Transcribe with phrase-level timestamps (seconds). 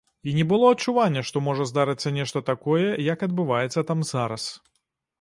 [0.29, 4.53] І не было адчування, што можа здарыцца нешта такое, як адбываецца там зараз.